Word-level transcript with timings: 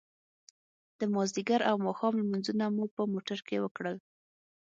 د 0.99 1.01
ماذيګر 1.13 1.61
او 1.69 1.75
ماښام 1.85 2.13
لمونځونه 2.19 2.65
مو 2.75 2.85
په 2.95 3.01
موټر 3.13 3.39
کې 3.47 3.57
وکړل. 3.63 3.97